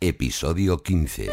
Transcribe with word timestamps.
Episodio 0.00 0.80
15. 0.80 1.26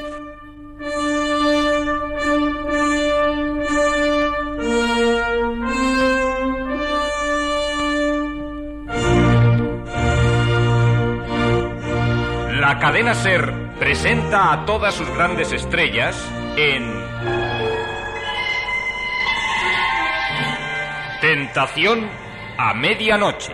La 12.59 12.79
cadena 12.79 13.13
Ser 13.13 13.53
presenta 13.77 14.51
a 14.51 14.65
todas 14.65 14.95
sus 14.95 15.07
grandes 15.09 15.51
estrellas 15.51 16.17
en 16.57 16.91
Tentación 21.21 22.09
a 22.57 22.73
medianoche. 22.73 23.53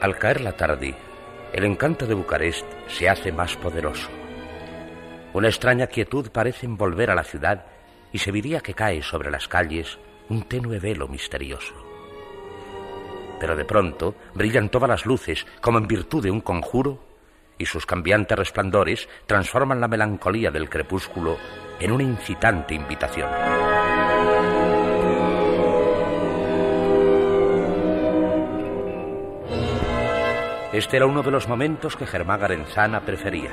Al 0.00 0.16
caer 0.16 0.40
la 0.40 0.56
tarde, 0.56 0.94
el 1.52 1.64
encanto 1.64 2.06
de 2.06 2.14
Bucarest 2.14 2.64
se 2.88 3.10
hace 3.10 3.32
más 3.32 3.56
poderoso. 3.56 4.08
Una 5.34 5.48
extraña 5.48 5.88
quietud 5.88 6.30
parece 6.30 6.64
envolver 6.64 7.10
a 7.10 7.14
la 7.14 7.22
ciudad 7.22 7.66
y 8.10 8.16
se 8.16 8.32
diría 8.32 8.60
que 8.60 8.72
cae 8.72 9.02
sobre 9.02 9.30
las 9.30 9.46
calles 9.46 9.98
un 10.30 10.44
tenue 10.44 10.78
velo 10.78 11.06
misterioso. 11.06 11.74
Pero 13.38 13.56
de 13.56 13.66
pronto 13.66 14.14
brillan 14.32 14.70
todas 14.70 14.88
las 14.88 15.04
luces 15.04 15.46
como 15.60 15.76
en 15.76 15.86
virtud 15.86 16.22
de 16.22 16.30
un 16.30 16.40
conjuro 16.40 17.04
y 17.58 17.66
sus 17.66 17.84
cambiantes 17.84 18.38
resplandores 18.38 19.06
transforman 19.26 19.82
la 19.82 19.88
melancolía 19.88 20.50
del 20.50 20.70
crepúsculo 20.70 21.36
en 21.78 21.92
una 21.92 22.04
incitante 22.04 22.74
invitación. 22.74 23.28
Este 30.72 30.98
era 30.98 31.06
uno 31.06 31.24
de 31.24 31.32
los 31.32 31.48
momentos 31.48 31.96
que 31.96 32.06
Germán 32.06 32.40
Garenzana 32.40 33.00
prefería. 33.00 33.50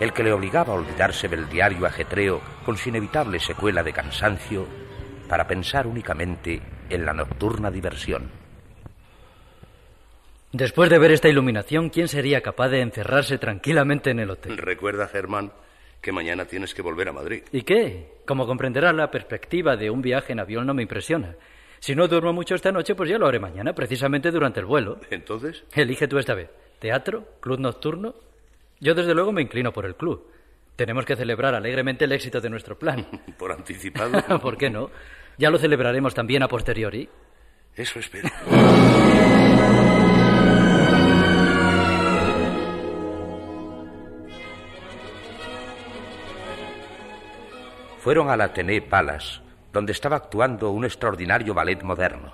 El 0.00 0.14
que 0.14 0.22
le 0.22 0.32
obligaba 0.32 0.72
a 0.72 0.76
olvidarse 0.76 1.28
del 1.28 1.50
diario 1.50 1.84
ajetreo 1.84 2.40
con 2.64 2.78
su 2.78 2.88
inevitable 2.88 3.38
secuela 3.38 3.82
de 3.82 3.92
cansancio 3.92 4.66
para 5.28 5.46
pensar 5.46 5.86
únicamente 5.86 6.62
en 6.88 7.04
la 7.04 7.12
nocturna 7.12 7.70
diversión. 7.70 8.30
Después 10.50 10.88
de 10.88 10.98
ver 10.98 11.12
esta 11.12 11.28
iluminación, 11.28 11.90
¿quién 11.90 12.08
sería 12.08 12.40
capaz 12.40 12.68
de 12.70 12.80
encerrarse 12.80 13.36
tranquilamente 13.36 14.10
en 14.10 14.20
el 14.20 14.30
hotel? 14.30 14.56
Recuerda, 14.56 15.08
Germán, 15.08 15.52
que 16.00 16.10
mañana 16.10 16.46
tienes 16.46 16.72
que 16.72 16.80
volver 16.80 17.10
a 17.10 17.12
Madrid. 17.12 17.42
¿Y 17.52 17.62
qué? 17.62 18.22
Como 18.24 18.46
comprenderás, 18.46 18.94
la 18.94 19.10
perspectiva 19.10 19.76
de 19.76 19.90
un 19.90 20.00
viaje 20.00 20.32
en 20.32 20.40
avión 20.40 20.66
no 20.66 20.72
me 20.72 20.82
impresiona. 20.82 21.34
Si 21.80 21.94
no 21.94 22.08
duermo 22.08 22.32
mucho 22.32 22.54
esta 22.54 22.72
noche, 22.72 22.94
pues 22.94 23.08
ya 23.10 23.18
lo 23.18 23.26
haré 23.26 23.38
mañana, 23.38 23.74
precisamente 23.74 24.30
durante 24.30 24.60
el 24.60 24.66
vuelo. 24.66 24.98
¿Entonces? 25.10 25.64
Elige 25.74 26.08
tú 26.08 26.18
esta 26.18 26.34
vez. 26.34 26.50
¿Teatro? 26.78 27.26
¿Club 27.40 27.60
nocturno? 27.60 28.14
Yo 28.80 28.94
desde 28.94 29.14
luego 29.14 29.32
me 29.32 29.42
inclino 29.42 29.72
por 29.72 29.86
el 29.86 29.96
club. 29.96 30.26
Tenemos 30.76 31.04
que 31.04 31.16
celebrar 31.16 31.54
alegremente 31.54 32.04
el 32.04 32.12
éxito 32.12 32.40
de 32.40 32.50
nuestro 32.50 32.78
plan. 32.78 33.06
¿Por 33.38 33.52
anticipado? 33.52 34.20
¿Por 34.40 34.56
qué 34.56 34.70
no? 34.70 34.90
Ya 35.36 35.50
lo 35.50 35.58
celebraremos 35.58 36.14
también 36.14 36.42
a 36.42 36.48
posteriori. 36.48 37.08
Eso 37.74 37.98
espero. 37.98 38.28
Fueron 47.98 48.30
al 48.30 48.40
Athénée 48.40 48.80
Palace, 48.80 49.40
donde 49.72 49.92
estaba 49.92 50.16
actuando 50.16 50.70
un 50.70 50.84
extraordinario 50.84 51.54
ballet 51.54 51.82
moderno. 51.82 52.32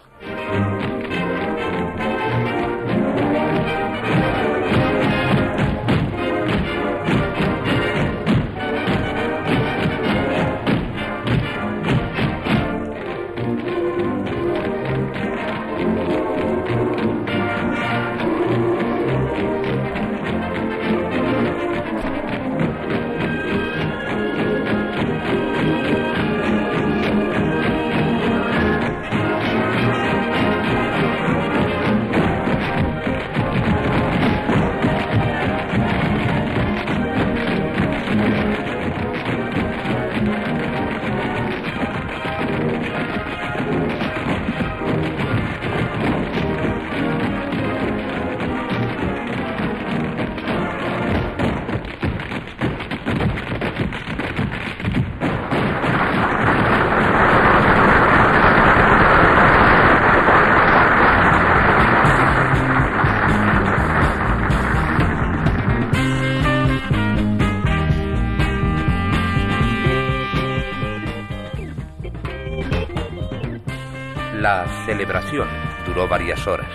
Celebración 74.95 75.49
duró 75.85 76.07
varias 76.07 76.47
horas. 76.47 76.71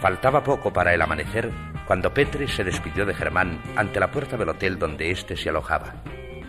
Faltaba 0.00 0.42
poco 0.42 0.72
para 0.72 0.92
el 0.94 1.00
amanecer 1.00 1.48
cuando 1.86 2.12
Petre 2.12 2.48
se 2.48 2.64
despidió 2.64 3.06
de 3.06 3.14
Germán 3.14 3.60
ante 3.76 4.00
la 4.00 4.10
puerta 4.10 4.36
del 4.36 4.48
hotel 4.48 4.80
donde 4.80 5.12
éste 5.12 5.36
se 5.36 5.48
alojaba. 5.48 5.94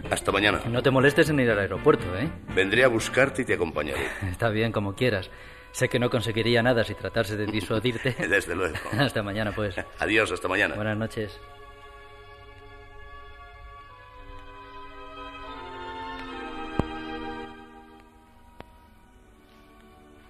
Hasta 0.10 0.32
mañana. 0.32 0.62
No 0.68 0.82
te 0.82 0.90
molestes 0.90 1.30
en 1.30 1.40
ir 1.40 1.52
al 1.52 1.60
aeropuerto, 1.60 2.06
¿eh? 2.18 2.28
Vendré 2.56 2.84
a 2.84 2.88
buscarte 2.88 3.44
y 3.44 3.46
te 3.46 3.54
acompañaré. 3.54 4.08
Está 4.32 4.50
bien, 4.50 4.72
como 4.72 4.96
quieras. 4.96 5.30
Sé 5.72 5.88
que 5.88 6.00
no 6.00 6.10
conseguiría 6.10 6.64
nada 6.64 6.84
si 6.84 6.96
tratase 6.96 7.38
de 7.38 7.46
disuadirte. 7.46 8.16
Desde 8.28 8.56
luego. 8.56 8.76
hasta 8.98 9.22
mañana, 9.22 9.52
pues. 9.52 9.76
Adiós, 10.00 10.32
hasta 10.32 10.48
mañana. 10.48 10.74
Buenas 10.74 10.98
noches. 10.98 11.40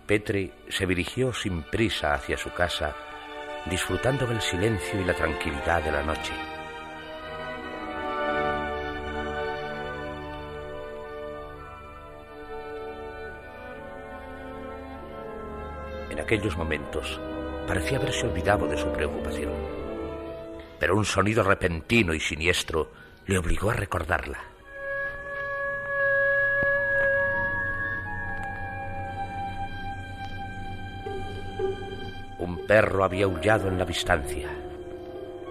Petre 0.05 0.51
se 0.69 0.85
dirigió 0.85 1.33
sin 1.33 1.63
prisa 1.63 2.13
hacia 2.13 2.37
su 2.37 2.51
casa 2.53 2.95
disfrutando 3.69 4.27
del 4.27 4.41
silencio 4.41 5.01
y 5.01 5.03
la 5.03 5.13
tranquilidad 5.13 5.83
de 5.83 5.91
la 5.91 6.03
noche. 6.03 6.33
En 16.11 16.19
aquellos 16.19 16.55
momentos 16.55 17.19
parecía 17.67 17.97
haberse 17.97 18.27
olvidado 18.27 18.67
de 18.67 18.77
su 18.77 18.91
preocupación, 18.91 19.51
pero 20.79 20.95
un 20.95 21.05
sonido 21.05 21.43
repentino 21.43 22.13
y 22.13 22.19
siniestro 22.19 22.91
le 23.25 23.39
obligó 23.39 23.71
a 23.71 23.73
recordarla. 23.73 24.54
Perro 32.67 33.03
había 33.03 33.25
aullado 33.25 33.67
en 33.67 33.77
la 33.77 33.85
distancia, 33.85 34.49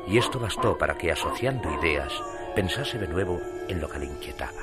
y 0.06 0.18
esto 0.18 0.38
bastó 0.38 0.76
para 0.76 0.96
que, 0.96 1.10
asociando 1.10 1.72
ideas, 1.80 2.12
pensase 2.54 2.98
de 2.98 3.08
nuevo 3.08 3.40
en 3.68 3.80
lo 3.80 3.88
que 3.88 3.98
le 3.98 4.06
inquietaba. 4.06 4.62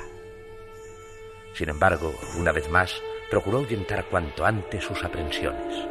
Sin 1.54 1.68
embargo, 1.68 2.14
una 2.38 2.52
vez 2.52 2.68
más, 2.70 3.02
procuró 3.30 3.58
ahuyentar 3.58 4.04
cuanto 4.06 4.44
antes 4.44 4.84
sus 4.84 5.02
aprensiones. 5.04 5.86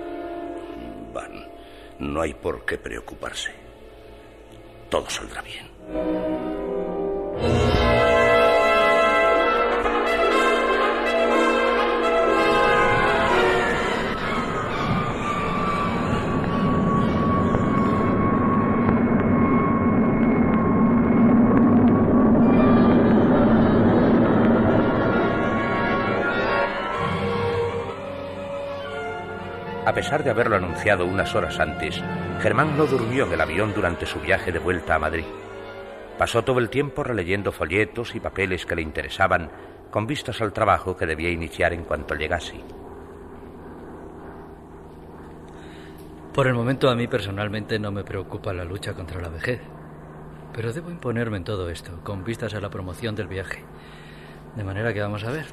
Van, 1.13 1.47
no 1.99 2.21
hay 2.21 2.33
por 2.33 2.65
qué 2.65 2.77
preocuparse. 2.77 3.51
Todo 4.89 5.09
saldrá 5.09 5.41
bien. 5.41 6.50
A 29.83 29.93
pesar 29.93 30.23
de 30.23 30.29
haberlo 30.29 30.57
anunciado 30.57 31.07
unas 31.07 31.33
horas 31.33 31.59
antes, 31.59 32.03
Germán 32.39 32.77
no 32.77 32.85
durmió 32.85 33.25
en 33.25 33.33
el 33.33 33.41
avión 33.41 33.73
durante 33.73 34.05
su 34.05 34.19
viaje 34.19 34.51
de 34.51 34.59
vuelta 34.59 34.93
a 34.93 34.99
Madrid. 34.99 35.25
Pasó 36.19 36.43
todo 36.43 36.59
el 36.59 36.69
tiempo 36.69 37.03
releyendo 37.03 37.51
folletos 37.51 38.13
y 38.13 38.19
papeles 38.19 38.67
que 38.67 38.75
le 38.75 38.83
interesaban 38.83 39.49
con 39.89 40.05
vistas 40.05 40.39
al 40.39 40.53
trabajo 40.53 40.95
que 40.95 41.07
debía 41.07 41.31
iniciar 41.31 41.73
en 41.73 41.83
cuanto 41.83 42.13
llegase. 42.13 42.61
Por 46.31 46.45
el 46.45 46.53
momento 46.53 46.87
a 46.89 46.95
mí 46.95 47.07
personalmente 47.07 47.79
no 47.79 47.91
me 47.91 48.03
preocupa 48.03 48.53
la 48.53 48.63
lucha 48.63 48.93
contra 48.93 49.19
la 49.19 49.29
vejez, 49.29 49.61
pero 50.53 50.71
debo 50.71 50.91
imponerme 50.91 51.37
en 51.37 51.43
todo 51.43 51.71
esto, 51.71 51.99
con 52.03 52.23
vistas 52.23 52.53
a 52.53 52.61
la 52.61 52.69
promoción 52.69 53.15
del 53.15 53.27
viaje. 53.27 53.65
De 54.55 54.63
manera 54.63 54.93
que 54.93 55.01
vamos 55.01 55.23
a 55.23 55.31
ver. 55.31 55.45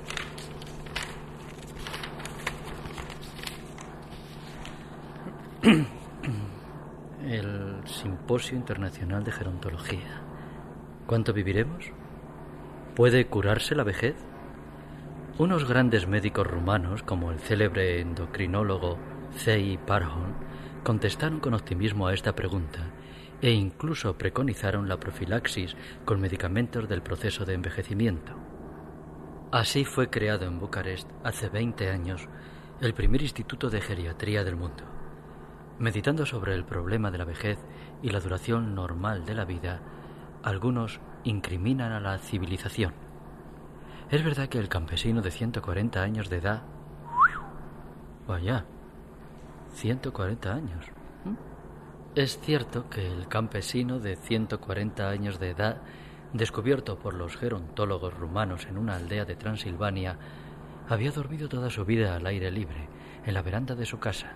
El 7.28 7.82
Simposio 8.28 8.58
Internacional 8.58 9.24
de 9.24 9.32
Gerontología. 9.32 10.20
¿Cuánto 11.06 11.32
viviremos? 11.32 11.92
¿Puede 12.94 13.26
curarse 13.26 13.74
la 13.74 13.84
vejez? 13.84 14.16
Unos 15.38 15.66
grandes 15.66 16.06
médicos 16.06 16.46
rumanos, 16.46 17.02
como 17.02 17.30
el 17.30 17.38
célebre 17.38 18.02
endocrinólogo 18.02 18.98
Zei 19.34 19.78
Parhon, 19.78 20.34
contestaron 20.84 21.40
con 21.40 21.54
optimismo 21.54 22.06
a 22.06 22.12
esta 22.12 22.34
pregunta 22.34 22.80
e 23.40 23.50
incluso 23.50 24.18
preconizaron 24.18 24.90
la 24.90 25.00
profilaxis 25.00 25.74
con 26.04 26.20
medicamentos 26.20 26.86
del 26.86 27.00
proceso 27.00 27.46
de 27.46 27.54
envejecimiento. 27.54 28.34
Así 29.52 29.86
fue 29.86 30.10
creado 30.10 30.44
en 30.44 30.60
Bucarest 30.60 31.08
hace 31.24 31.48
20 31.48 31.88
años 31.88 32.28
el 32.82 32.92
primer 32.92 33.22
instituto 33.22 33.70
de 33.70 33.80
geriatría 33.80 34.44
del 34.44 34.56
mundo. 34.56 34.84
Meditando 35.78 36.26
sobre 36.26 36.54
el 36.54 36.64
problema 36.64 37.12
de 37.12 37.18
la 37.18 37.24
vejez 37.24 37.56
y 38.02 38.10
la 38.10 38.20
duración 38.20 38.74
normal 38.74 39.24
de 39.24 39.34
la 39.34 39.44
vida, 39.44 39.80
algunos 40.42 41.00
incriminan 41.24 41.92
a 41.92 42.00
la 42.00 42.18
civilización. 42.18 42.92
Es 44.10 44.24
verdad 44.24 44.48
que 44.48 44.58
el 44.58 44.68
campesino 44.68 45.20
de 45.20 45.30
140 45.30 46.00
años 46.00 46.30
de 46.30 46.38
edad... 46.38 46.62
Vaya, 48.26 48.64
140 49.74 50.52
años. 50.52 50.86
¿Mm? 51.24 51.34
Es 52.14 52.38
cierto 52.40 52.88
que 52.88 53.06
el 53.06 53.28
campesino 53.28 53.98
de 53.98 54.16
140 54.16 55.08
años 55.08 55.38
de 55.38 55.50
edad, 55.50 55.82
descubierto 56.32 56.98
por 56.98 57.14
los 57.14 57.36
gerontólogos 57.36 58.14
rumanos 58.14 58.66
en 58.66 58.78
una 58.78 58.96
aldea 58.96 59.24
de 59.24 59.36
Transilvania, 59.36 60.18
había 60.88 61.10
dormido 61.10 61.48
toda 61.48 61.70
su 61.70 61.84
vida 61.84 62.16
al 62.16 62.26
aire 62.26 62.50
libre, 62.50 62.88
en 63.24 63.34
la 63.34 63.42
veranda 63.42 63.74
de 63.74 63.86
su 63.86 63.98
casa. 63.98 64.32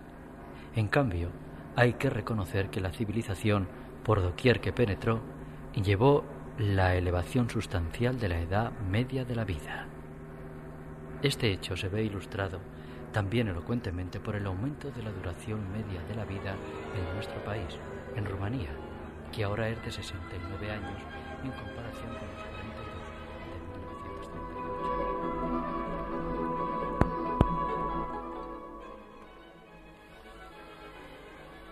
En 0.75 0.89
cambio, 0.89 1.31
hay 1.77 1.95
que 1.95 2.11
reconocer 2.11 2.71
que 2.71 2.81
la 2.81 2.93
civilización, 2.93 3.69
por 4.03 4.23
doquier 4.23 4.61
que 4.61 4.73
penetró, 4.73 5.21
llevó 5.75 6.25
la 6.59 6.95
elevación 6.97 7.49
sustancial 7.49 8.19
de 8.19 8.29
la 8.29 8.41
edad 8.41 8.73
media 8.91 9.25
de 9.25 9.35
la 9.35 9.45
vida. 9.45 9.87
Este 11.23 11.51
hecho 11.51 11.77
se 11.77 11.89
ve 11.89 12.05
ilustrado 12.05 12.59
también 13.13 13.49
elocuentemente 13.49 14.19
por 14.21 14.35
el 14.37 14.47
aumento 14.47 14.91
de 14.91 15.03
la 15.03 15.13
duración 15.13 15.61
media 15.71 16.03
de 16.09 16.15
la 16.15 16.25
vida 16.25 16.55
en 16.97 17.15
nuestro 17.15 17.45
país, 17.45 17.79
en 18.17 18.25
Rumanía, 18.25 18.71
que 19.31 19.45
ahora 19.45 19.69
es 19.69 19.83
de 19.85 19.93
69 19.93 20.71
años 20.71 21.01
en 21.45 21.53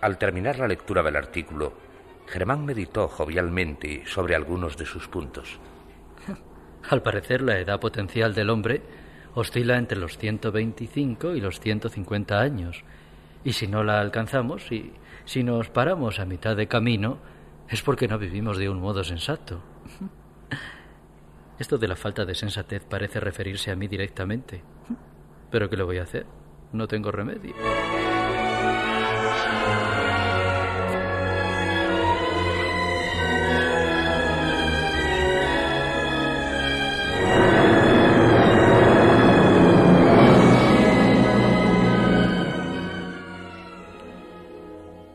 Al 0.01 0.17
terminar 0.17 0.59
la 0.59 0.69
lectura 0.69 1.03
del 1.03 1.17
artículo, 1.17 1.75
Germán 2.27 2.65
meditó 2.65 3.09
jovialmente 3.09 4.05
sobre 4.07 4.35
algunos 4.35 4.77
de 4.77 4.87
sus 4.87 5.09
puntos. 5.09 5.59
Al 6.89 7.03
parecer, 7.03 7.43
la 7.43 7.59
edad 7.59 7.81
potencial 7.81 8.35
del 8.35 8.51
hombre 8.51 8.83
oscila 9.35 9.77
entre 9.77 9.99
los 9.99 10.17
125 10.17 11.35
y 11.35 11.41
los 11.41 11.61
150 11.61 12.41
años. 12.41 12.83
Y 13.45 13.53
si 13.53 13.67
no 13.67 13.85
la 13.85 14.01
alcanzamos, 14.01 14.71
y 14.73 14.93
si 15.25 15.43
nos 15.43 15.69
paramos 15.69 16.19
a 16.19 16.25
mitad 16.25 16.57
de 16.57 16.67
camino, 16.67 17.19
es 17.69 17.83
porque 17.83 18.09
no 18.09 18.19
vivimos 18.19 18.59
de 18.59 18.69
un 18.69 18.81
modo 18.81 19.05
sensato. 19.05 19.61
Esto 21.59 21.77
de 21.79 21.89
la 21.89 21.97
falta 21.97 22.25
de 22.25 22.35
sensatez 22.35 22.85
parece 22.85 23.21
referirse 23.21 23.71
a 23.71 23.77
mí 23.77 23.87
directamente. 23.87 24.63
Pero 25.51 25.69
¿qué 25.69 25.77
le 25.77 25.83
voy 25.83 25.99
a 25.99 26.05
hacer? 26.05 26.27
No 26.73 26.89
tengo 26.89 27.11
remedio. 27.11 27.55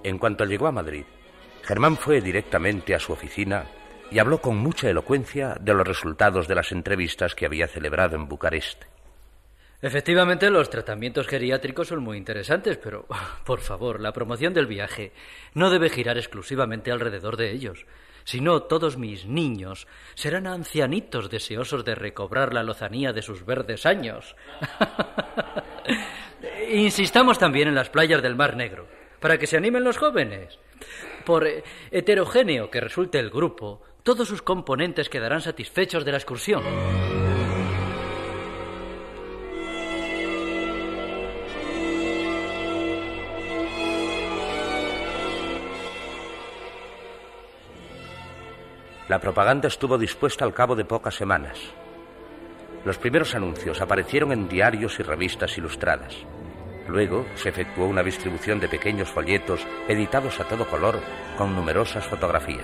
En 0.06 0.20
cuanto 0.20 0.46
llegó 0.46 0.68
a 0.68 0.72
Madrid, 0.72 1.04
Germán 1.64 1.98
fue 1.98 2.22
directamente 2.22 2.94
a 2.94 3.00
su 3.00 3.12
oficina 3.12 3.66
y 4.12 4.20
habló 4.20 4.40
con 4.40 4.56
mucha 4.56 4.88
elocuencia 4.88 5.58
de 5.60 5.74
los 5.74 5.88
resultados 5.88 6.48
de 6.48 6.54
las 6.54 6.72
entrevistas 6.72 7.34
que 7.34 7.48
había 7.48 7.68
celebrado 7.68 8.16
en 8.16 8.28
Bucarest. 8.28 8.84
Efectivamente, 9.82 10.52
los 10.52 10.70
tratamientos 10.70 11.26
geriátricos 11.26 11.88
son 11.88 12.04
muy 12.04 12.18
interesantes, 12.18 12.78
pero, 12.78 13.08
por 13.46 13.62
favor, 13.62 14.00
la 14.00 14.14
promoción 14.14 14.54
del 14.54 14.68
viaje 14.68 15.12
no 15.56 15.72
debe 15.72 15.90
girar 15.90 16.20
exclusivamente 16.20 16.92
alrededor 16.92 17.36
de 17.36 17.50
ellos. 17.50 17.88
Si 18.26 18.42
no, 18.42 18.62
todos 18.62 18.98
mis 18.98 19.26
niños 19.26 19.88
serán 20.14 20.46
ancianitos 20.46 21.32
deseosos 21.32 21.84
de 21.84 21.96
recobrar 21.96 22.54
la 22.54 22.62
lozanía 22.62 23.12
de 23.12 23.24
sus 23.24 23.44
verdes 23.44 23.88
años. 23.88 24.36
Insistamos 26.72 27.40
también 27.40 27.70
en 27.70 27.76
las 27.76 27.90
playas 27.90 28.22
del 28.22 28.36
Mar 28.36 28.56
Negro, 28.56 28.88
para 29.25 29.39
que 29.39 29.48
se 29.48 29.58
animen 29.58 29.84
los 29.84 29.98
jóvenes. 29.98 30.60
Por 31.25 31.48
eh, 31.48 31.63
heterogéneo 31.89 32.70
que 32.70 32.79
resulte 32.79 33.17
el 33.17 33.32
grupo, 33.32 33.82
todos 34.03 34.27
sus 34.27 34.44
componentes 34.44 35.10
quedarán 35.10 35.41
satisfechos 35.41 36.05
de 36.05 36.12
la 36.12 36.20
excursión. 36.20 36.62
La 49.10 49.20
propaganda 49.20 49.70
estuvo 49.70 49.98
dispuesta 49.98 50.46
al 50.46 50.53
cabo 50.53 50.75
de 50.75 50.86
pocas 50.86 51.15
semanas. 51.15 51.58
Los 52.86 53.00
primeros 53.00 53.34
anuncios 53.34 53.82
aparecieron 53.82 54.32
en 54.32 54.48
diarios 54.48 55.00
y 55.00 55.01
revistas 55.01 55.58
ilustradas. 55.58 56.15
Luego 56.88 57.25
se 57.36 57.50
efectuó 57.50 57.88
una 57.88 58.04
distribución 58.04 58.60
de 58.60 58.68
pequeños 58.68 59.10
folletos 59.10 59.65
editados 59.88 60.39
a 60.39 60.48
todo 60.48 60.68
color 60.68 61.00
con 61.38 61.56
numerosas 61.56 62.06
fotografías. 62.06 62.63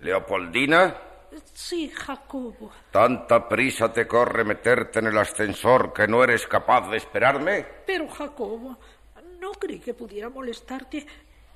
Leopoldina, 0.00 0.94
Sí, 1.52 1.88
Jacobo. 1.90 2.70
¿tanta 2.92 3.48
prisa 3.48 3.92
te 3.92 4.06
corre 4.06 4.44
meterte 4.44 5.00
en 5.00 5.06
el 5.08 5.18
ascensor 5.18 5.92
que 5.92 6.06
no 6.06 6.22
eres 6.22 6.46
capaz 6.46 6.88
de 6.90 6.96
esperarme? 6.98 7.66
Pero, 7.86 8.08
Jacobo, 8.08 8.76
no 9.44 9.52
creí 9.52 9.78
que 9.78 9.92
pudiera 9.92 10.30
molestarte. 10.30 11.06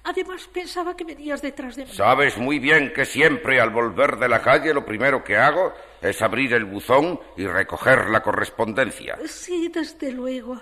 Además, 0.05 0.49
pensaba 0.53 0.95
que 0.95 1.05
venías 1.05 1.41
detrás 1.41 1.75
de 1.75 1.87
mí. 1.87 1.93
Sabes 1.93 2.37
muy 2.37 2.59
bien 2.59 2.93
que 2.93 3.05
siempre 3.05 3.61
al 3.61 3.71
volver 3.71 4.17
de 4.17 4.29
la 4.29 4.43
calle 4.43 4.75
lo 4.75 4.85
primero 4.85 5.25
que 5.25 5.37
hago 5.37 5.73
es 6.01 6.21
abrir 6.23 6.53
el 6.53 6.67
buzón 6.67 7.19
y 7.37 7.47
recoger 7.47 8.11
la 8.11 8.23
correspondencia. 8.23 9.19
Sí, 9.27 9.69
desde 9.69 10.13
luego. 10.13 10.55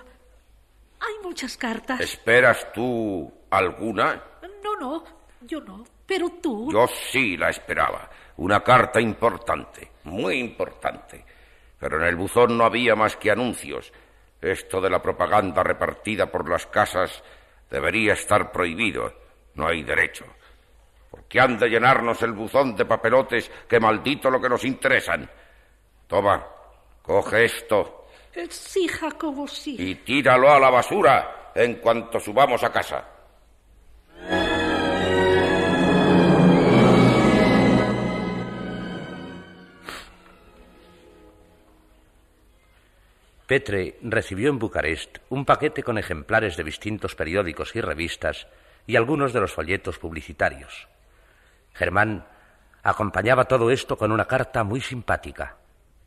Hay 0.99 1.15
muchas 1.21 1.57
cartas. 1.57 1.99
¿Esperas 1.99 2.71
tú 2.73 3.31
alguna? 3.49 4.23
No, 4.63 4.75
no, 4.79 5.03
yo 5.41 5.59
no. 5.61 5.83
Pero 6.05 6.29
tú. 6.41 6.71
Yo 6.71 6.87
sí 7.11 7.37
la 7.37 7.49
esperaba. 7.49 8.09
Una 8.37 8.61
carta 8.61 9.01
importante, 9.01 9.91
muy 10.05 10.39
importante. 10.39 11.23
Pero 11.77 11.97
en 11.97 12.07
el 12.07 12.15
buzón 12.15 12.57
no 12.57 12.63
había 12.63 12.95
más 12.95 13.17
que 13.17 13.31
anuncios. 13.31 13.91
Esto 14.41 14.79
de 14.81 14.89
la 14.89 15.01
propaganda 15.01 15.63
repartida 15.63 16.27
por 16.27 16.49
las 16.49 16.65
casas 16.67 17.23
debería 17.69 18.13
estar 18.13 18.51
prohibido. 18.51 19.13
No 19.55 19.67
hay 19.67 19.83
derecho. 19.83 20.25
¿Por 21.09 21.23
qué 21.23 21.39
han 21.39 21.57
de 21.57 21.69
llenarnos 21.69 22.21
el 22.21 22.33
buzón 22.33 22.75
de 22.75 22.85
papelotes 22.85 23.49
que 23.67 23.79
maldito 23.79 24.29
lo 24.29 24.39
que 24.39 24.49
nos 24.49 24.63
interesan? 24.63 25.29
Toma, 26.07 26.45
coge 27.01 27.45
esto 27.45 27.97
Sí, 28.49 28.87
Jacobo, 28.87 29.47
sí. 29.47 29.75
y 29.79 29.95
tíralo 29.95 30.51
a 30.51 30.59
la 30.59 30.69
basura 30.69 31.51
en 31.55 31.75
cuanto 31.75 32.19
subamos 32.19 32.63
a 32.63 32.71
casa. 32.71 33.03
Petre 43.47 43.97
recibió 44.01 44.49
en 44.49 44.59
Bucarest 44.59 45.19
un 45.29 45.45
paquete 45.45 45.81
con 45.81 45.97
ejemplares 45.97 46.57
de 46.57 46.65
distintos 46.65 47.15
periódicos 47.15 47.73
y 47.77 47.81
revistas 47.81 48.45
y 48.85 48.97
algunos 48.97 49.31
de 49.31 49.39
los 49.39 49.53
folletos 49.53 49.99
publicitarios. 49.99 50.89
Germán 51.73 52.27
acompañaba 52.83 53.45
todo 53.45 53.71
esto 53.71 53.97
con 53.97 54.11
una 54.11 54.25
carta 54.25 54.65
muy 54.65 54.81
simpática. 54.81 55.55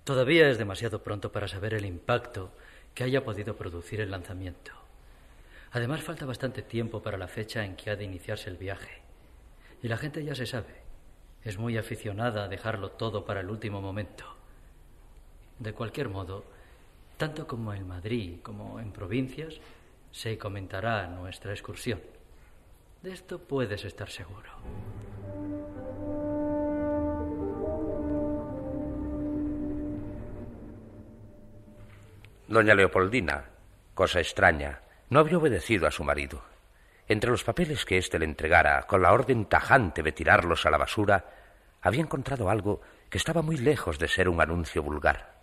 Todavía 0.04 0.50
es 0.50 0.58
demasiado 0.58 1.02
pronto 1.02 1.32
para 1.32 1.48
saber 1.48 1.72
el 1.72 1.86
impacto 1.86 2.52
que 2.94 3.04
haya 3.04 3.24
podido 3.24 3.56
producir 3.56 4.02
el 4.02 4.10
lanzamiento. 4.10 4.72
Además, 5.72 6.02
falta 6.02 6.26
bastante 6.26 6.60
tiempo 6.60 7.00
para 7.00 7.16
la 7.16 7.28
fecha 7.28 7.64
en 7.64 7.74
que 7.74 7.88
ha 7.88 7.96
de 7.96 8.04
iniciarse 8.04 8.50
el 8.50 8.58
viaje. 8.58 9.00
Y 9.82 9.88
la 9.88 9.96
gente 9.96 10.22
ya 10.22 10.34
se 10.34 10.44
sabe. 10.44 10.82
Es 11.42 11.56
muy 11.56 11.78
aficionada 11.78 12.44
a 12.44 12.48
dejarlo 12.48 12.90
todo 12.90 13.24
para 13.24 13.40
el 13.40 13.48
último 13.48 13.80
momento. 13.80 14.24
De 15.58 15.72
cualquier 15.72 16.10
modo, 16.10 16.44
tanto 17.20 17.46
como 17.46 17.74
en 17.74 17.86
Madrid 17.86 18.40
como 18.42 18.80
en 18.80 18.92
provincias, 18.92 19.60
se 20.10 20.38
comentará 20.38 21.06
nuestra 21.06 21.52
excursión. 21.52 22.00
De 23.02 23.12
esto 23.12 23.38
puedes 23.38 23.84
estar 23.84 24.08
seguro. 24.08 24.48
Doña 32.48 32.74
Leopoldina, 32.74 33.44
cosa 33.92 34.20
extraña, 34.20 34.80
no 35.10 35.20
había 35.20 35.36
obedecido 35.36 35.86
a 35.86 35.90
su 35.90 36.02
marido. 36.02 36.42
Entre 37.06 37.30
los 37.30 37.44
papeles 37.44 37.84
que 37.84 37.98
éste 37.98 38.18
le 38.18 38.24
entregara, 38.24 38.84
con 38.84 39.02
la 39.02 39.12
orden 39.12 39.44
tajante 39.44 40.02
de 40.02 40.12
tirarlos 40.12 40.64
a 40.64 40.70
la 40.70 40.78
basura, 40.78 41.26
había 41.82 42.00
encontrado 42.00 42.48
algo 42.48 42.80
que 43.10 43.18
estaba 43.18 43.42
muy 43.42 43.58
lejos 43.58 43.98
de 43.98 44.08
ser 44.08 44.30
un 44.30 44.40
anuncio 44.40 44.82
vulgar. 44.82 45.39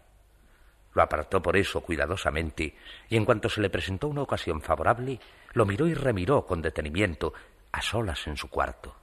Lo 0.97 1.03
apartó 1.03 1.43
por 1.43 1.55
eso 1.55 1.81
cuidadosamente 1.81 2.75
y 3.07 3.17
en 3.17 3.23
cuanto 3.23 3.49
se 3.49 3.61
le 3.61 3.69
presentó 3.69 4.07
una 4.07 4.23
ocasión 4.23 4.61
favorable, 4.61 5.19
lo 5.53 5.63
miró 5.63 5.85
y 5.85 5.93
remiró 5.93 6.43
con 6.43 6.59
detenimiento, 6.59 7.35
a 7.71 7.83
solas 7.83 8.25
en 8.25 8.35
su 8.35 8.49
cuarto. 8.49 8.95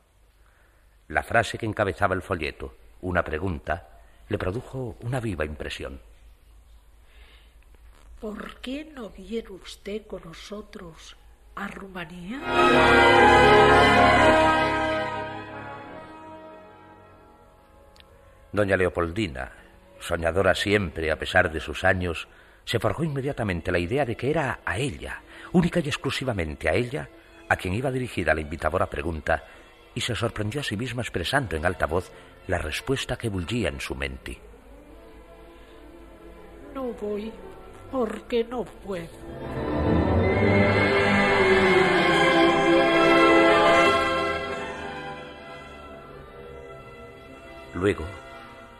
La 1.06 1.22
frase 1.22 1.56
que 1.56 1.66
encabezaba 1.66 2.16
el 2.16 2.22
folleto, 2.22 2.74
una 3.02 3.22
pregunta, 3.22 4.00
le 4.28 4.36
produjo 4.38 4.96
una 5.02 5.20
viva 5.20 5.44
impresión. 5.44 6.00
¿Por 8.20 8.56
qué 8.56 8.86
no 8.92 9.10
viene 9.10 9.50
usted 9.50 10.04
con 10.08 10.24
nosotros 10.24 11.14
a 11.54 11.68
Rumanía? 11.68 12.40
Doña 18.50 18.76
Leopoldina, 18.76 19.63
soñadora 20.04 20.54
siempre 20.54 21.11
a 21.11 21.18
pesar 21.18 21.50
de 21.50 21.61
sus 21.61 21.82
años, 21.82 22.28
se 22.64 22.78
forjó 22.78 23.04
inmediatamente 23.04 23.73
la 23.73 23.78
idea 23.78 24.04
de 24.04 24.16
que 24.16 24.30
era 24.30 24.61
a 24.64 24.78
ella, 24.78 25.23
única 25.52 25.80
y 25.80 25.88
exclusivamente 25.88 26.68
a 26.68 26.75
ella, 26.75 27.08
a 27.49 27.56
quien 27.56 27.75
iba 27.75 27.90
dirigida 27.90 28.34
la 28.34 28.40
invitadora 28.40 28.87
pregunta, 28.87 29.44
y 29.94 30.00
se 30.00 30.14
sorprendió 30.14 30.61
a 30.61 30.64
sí 30.64 30.76
misma 30.76 31.02
expresando 31.02 31.56
en 31.56 31.64
alta 31.64 31.87
voz 31.87 32.11
la 32.46 32.58
respuesta 32.58 33.16
que 33.16 33.28
bullía 33.28 33.68
en 33.68 33.80
su 33.80 33.94
mente. 33.94 34.38
No 36.75 36.92
voy 36.92 37.32
porque 37.90 38.44
no 38.44 38.64
puedo. 38.64 39.08
Luego, 47.75 48.04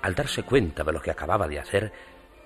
al 0.05 0.15
darse 0.15 0.43
cuenta 0.43 0.85
de 0.85 0.93
lo 0.93 1.01
que 1.01 1.11
acababa 1.11 1.49
de 1.49 1.59
hacer, 1.59 1.91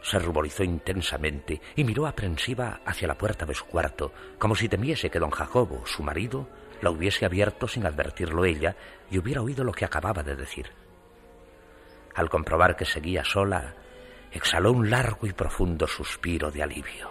se 0.01 0.21
ruborizó 0.21 0.63
intensamente 0.63 1.61
y 1.75 1.83
miró 1.83 2.07
aprensiva 2.07 2.83
hacia 2.87 3.09
la 3.09 3.19
puerta 3.19 3.45
de 3.47 3.55
su 3.55 3.65
cuarto, 3.65 4.13
como 4.39 4.55
si 4.55 4.69
temiese 4.69 5.11
que 5.11 5.19
don 5.19 5.33
Jacobo, 5.33 5.85
su 5.85 6.05
marido, 6.05 6.49
la 6.83 6.91
hubiese 6.91 7.27
abierto 7.27 7.67
sin 7.67 7.85
advertirlo 7.85 8.45
ella 8.45 8.77
y 9.11 9.19
hubiera 9.19 9.43
oído 9.43 9.65
lo 9.65 9.73
que 9.73 9.85
acababa 9.85 10.23
de 10.23 10.37
decir. 10.37 10.71
Al 12.15 12.31
comprobar 12.31 12.77
que 12.77 12.85
seguía 12.85 13.25
sola, 13.25 13.75
exhaló 14.31 14.71
un 14.71 14.89
largo 14.89 15.27
y 15.27 15.33
profundo 15.33 15.89
suspiro 15.89 16.53
de 16.53 16.63
alivio. 16.63 17.11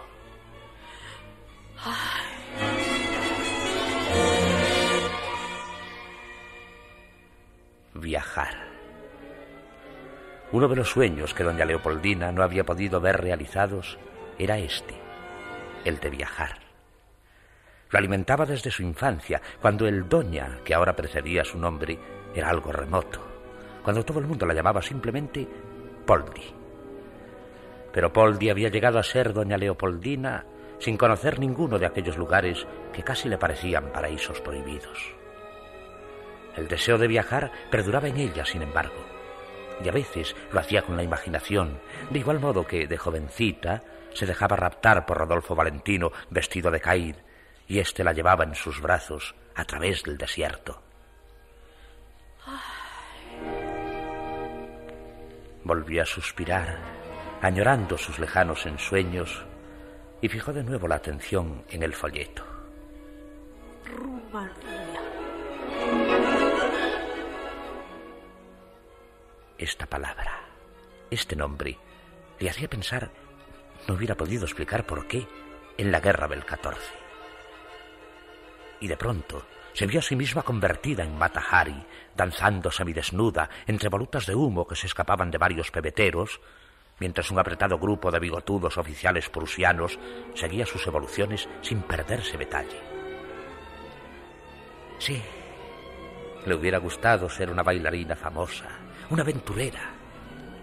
Viajar. 7.92 8.67
Uno 10.50 10.66
de 10.66 10.76
los 10.76 10.88
sueños 10.88 11.34
que 11.34 11.44
doña 11.44 11.66
Leopoldina 11.66 12.32
no 12.32 12.42
había 12.42 12.64
podido 12.64 13.00
ver 13.00 13.20
realizados 13.20 13.98
era 14.38 14.56
este, 14.58 14.94
el 15.84 15.98
de 16.00 16.08
viajar. 16.08 16.60
Lo 17.90 17.98
alimentaba 17.98 18.46
desde 18.46 18.70
su 18.70 18.82
infancia, 18.82 19.42
cuando 19.60 19.86
el 19.86 20.08
doña, 20.08 20.60
que 20.64 20.74
ahora 20.74 20.96
precedía 20.96 21.44
su 21.44 21.58
nombre, 21.58 21.98
era 22.34 22.48
algo 22.48 22.72
remoto, 22.72 23.20
cuando 23.82 24.04
todo 24.04 24.20
el 24.20 24.26
mundo 24.26 24.46
la 24.46 24.54
llamaba 24.54 24.80
simplemente 24.80 25.46
Poldi. 26.06 26.54
Pero 27.92 28.12
Poldi 28.12 28.48
había 28.48 28.70
llegado 28.70 28.98
a 28.98 29.02
ser 29.02 29.34
doña 29.34 29.58
Leopoldina 29.58 30.46
sin 30.78 30.96
conocer 30.96 31.38
ninguno 31.38 31.78
de 31.78 31.86
aquellos 31.86 32.16
lugares 32.16 32.66
que 32.92 33.02
casi 33.02 33.28
le 33.28 33.36
parecían 33.36 33.92
paraísos 33.92 34.40
prohibidos. 34.40 35.14
El 36.56 36.68
deseo 36.68 36.96
de 36.96 37.08
viajar 37.08 37.52
perduraba 37.70 38.08
en 38.08 38.16
ella, 38.16 38.44
sin 38.44 38.62
embargo, 38.62 39.17
y 39.84 39.88
a 39.88 39.92
veces 39.92 40.34
lo 40.52 40.60
hacía 40.60 40.82
con 40.82 40.96
la 40.96 41.02
imaginación, 41.02 41.80
de 42.10 42.18
igual 42.18 42.40
modo 42.40 42.66
que, 42.66 42.86
de 42.86 42.96
jovencita, 42.96 43.82
se 44.14 44.26
dejaba 44.26 44.56
raptar 44.56 45.06
por 45.06 45.18
Rodolfo 45.18 45.54
Valentino 45.54 46.10
vestido 46.30 46.70
de 46.70 46.80
caíd, 46.80 47.16
y 47.66 47.78
éste 47.78 48.02
la 48.02 48.12
llevaba 48.12 48.44
en 48.44 48.54
sus 48.54 48.80
brazos 48.80 49.34
a 49.54 49.64
través 49.64 50.02
del 50.02 50.16
desierto. 50.16 50.82
Volvió 55.64 56.02
a 56.02 56.06
suspirar, 56.06 56.78
añorando 57.42 57.98
sus 57.98 58.18
lejanos 58.18 58.64
ensueños, 58.66 59.44
y 60.20 60.28
fijó 60.28 60.52
de 60.52 60.64
nuevo 60.64 60.88
la 60.88 60.96
atención 60.96 61.64
en 61.68 61.82
el 61.82 61.94
folleto. 61.94 62.42
Rumanía. 63.84 64.97
Esta 69.58 69.86
palabra, 69.86 70.38
este 71.10 71.34
nombre, 71.34 71.76
le 72.38 72.48
hacía 72.48 72.70
pensar, 72.70 73.10
no 73.88 73.94
hubiera 73.94 74.14
podido 74.14 74.44
explicar 74.44 74.86
por 74.86 75.08
qué, 75.08 75.26
en 75.76 75.90
la 75.90 75.98
guerra 75.98 76.28
del 76.28 76.44
14. 76.44 76.80
Y 78.78 78.86
de 78.86 78.96
pronto 78.96 79.44
se 79.72 79.86
vio 79.86 79.98
a 79.98 80.02
sí 80.02 80.14
misma 80.14 80.44
convertida 80.44 81.02
en 81.02 81.18
Matahari, 81.18 81.84
danzando 82.16 82.70
semidesnuda 82.70 83.50
entre 83.66 83.88
volutas 83.88 84.26
de 84.26 84.36
humo 84.36 84.64
que 84.64 84.76
se 84.76 84.86
escapaban 84.86 85.32
de 85.32 85.38
varios 85.38 85.72
pebeteros, 85.72 86.40
mientras 87.00 87.28
un 87.32 87.40
apretado 87.40 87.80
grupo 87.80 88.12
de 88.12 88.20
bigotudos 88.20 88.78
oficiales 88.78 89.28
prusianos 89.28 89.98
seguía 90.34 90.66
sus 90.66 90.86
evoluciones 90.86 91.48
sin 91.62 91.82
perderse 91.82 92.38
detalle. 92.38 92.80
Sí, 95.00 95.20
le 96.46 96.54
hubiera 96.54 96.78
gustado 96.78 97.28
ser 97.28 97.50
una 97.50 97.64
bailarina 97.64 98.14
famosa, 98.14 98.77
una 99.10 99.22
aventurera, 99.22 99.90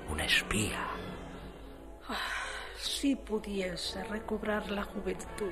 una 0.10 0.26
espía. 0.26 0.88
si 2.78 3.16
pudiese 3.16 4.04
recobrar 4.04 4.70
la 4.70 4.84
juventud. 4.84 5.52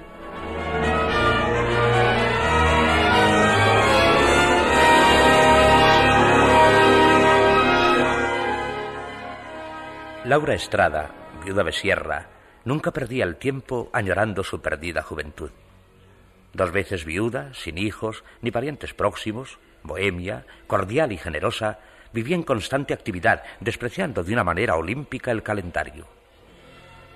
Laura 10.25 10.53
Estrada, 10.53 11.09
viuda 11.43 11.63
de 11.63 11.71
Sierra, 11.73 12.29
nunca 12.63 12.91
perdía 12.91 13.25
el 13.25 13.38
tiempo 13.38 13.89
añorando 13.91 14.43
su 14.43 14.62
perdida 14.62 15.01
juventud. 15.01 15.51
Dos 16.53 16.71
veces 16.71 17.03
viuda, 17.03 17.53
sin 17.55 17.79
hijos, 17.79 18.23
ni 18.41 18.51
parientes 18.51 18.93
próximos, 18.93 19.57
bohemia, 19.81 20.45
cordial 20.67 21.12
y 21.12 21.17
generosa, 21.17 21.79
vivía 22.13 22.36
en 22.36 22.43
constante 22.43 22.93
actividad, 22.93 23.43
despreciando 23.60 24.24
de 24.24 24.34
una 24.34 24.43
manera 24.43 24.75
olímpica 24.75 25.32
el 25.32 25.43
calendario. 25.43 26.08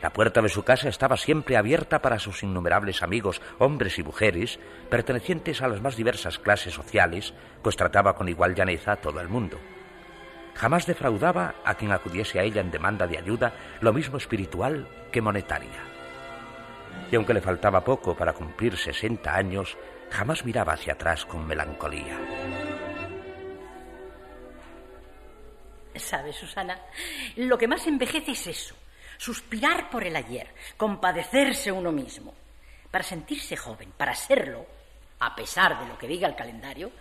La 0.02 0.14
puerta 0.14 0.42
de 0.42 0.50
su 0.50 0.64
casa 0.64 0.90
estaba 0.90 1.18
siempre 1.18 1.58
abierta 1.58 2.02
para 2.02 2.20
sus 2.20 2.44
innumerables 2.44 3.02
amigos, 3.02 3.42
hombres 3.58 3.98
y 3.98 4.04
mujeres, 4.04 4.60
pertenecientes 4.90 5.62
a 5.62 5.68
las 5.68 5.82
más 5.82 5.96
diversas 5.96 6.38
clases 6.38 6.74
sociales, 6.74 7.34
pues 7.64 7.76
trataba 7.76 8.16
con 8.16 8.30
igual 8.30 8.54
llaneza 8.54 8.92
a 8.92 8.96
todo 8.98 9.20
el 9.22 9.28
mundo. 9.28 9.58
Jamás 10.54 10.86
defraudaba 10.86 11.56
a 11.64 11.76
quien 11.76 11.92
acudiese 11.92 12.40
a 12.40 12.44
ella 12.44 12.62
en 12.62 12.72
demanda 12.72 13.08
de 13.08 13.18
ayuda, 13.18 13.54
lo 13.82 13.94
mismo 13.94 14.18
espiritual 14.18 14.88
que 15.12 15.22
monetaria. 15.22 15.84
Y 17.12 17.16
aunque 17.16 17.34
le 17.34 17.42
faltaba 17.42 17.84
poco 17.84 18.16
para 18.16 18.34
cumplir 18.34 18.78
60 18.78 19.36
años, 19.36 19.78
jamás 20.12 20.46
miraba 20.46 20.74
hacia 20.74 20.94
atrás 20.94 21.26
con 21.26 21.48
melancolía. 21.48 22.18
¿Sabes, 26.00 26.36
Susana? 26.36 26.80
Lo 27.36 27.58
que 27.58 27.68
más 27.68 27.86
envejece 27.88 28.32
es 28.32 28.48
eso, 28.48 28.76
suspirar 29.18 29.90
por 29.90 30.04
el 30.04 30.16
ayer, 30.16 30.48
compadecerse 30.76 31.72
uno 31.72 31.92
mismo. 31.92 32.34
Para 32.92 33.04
sentirse 33.04 33.58
joven, 33.58 33.92
para 33.98 34.16
serlo, 34.16 34.66
a 35.20 35.36
pesar 35.36 35.80
de 35.80 35.88
lo 35.88 35.98
que 35.98 36.08
diga 36.08 36.28
el 36.28 36.36
calendario, 36.36 36.92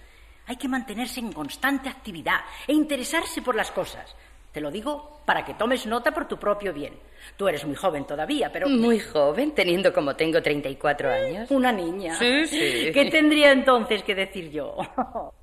hay 0.47 0.57
que 0.57 0.69
mantenerse 0.69 1.21
en 1.21 1.33
constante 1.33 1.89
actividad 1.89 2.41
e 2.67 2.73
interesarse 2.73 3.43
por 3.43 3.55
las 3.55 3.71
cosas. 3.71 4.15
Te 4.53 4.61
lo 4.61 4.71
digo 4.71 5.21
para 5.27 5.45
que 5.45 5.55
tomes 5.55 5.87
nota 5.87 6.13
por 6.13 6.27
tu 6.27 6.39
propio 6.39 6.73
bien. 6.73 6.95
Tú 7.37 7.49
eres 7.49 7.65
muy 7.65 7.75
joven 7.75 8.07
todavía, 8.07 8.51
pero... 8.53 8.69
Muy 8.69 9.01
joven, 9.01 9.53
teniendo 9.53 9.93
como 9.93 10.15
tengo 10.15 10.41
34 10.41 11.13
años. 11.13 11.51
Una 11.51 11.73
niña. 11.73 12.15
Sí, 12.19 12.47
sí. 12.47 12.91
¿Qué 12.95 13.09
tendría 13.11 13.53
entonces 13.53 14.03
que 14.03 14.15
decir 14.15 14.51
yo? 14.51 14.77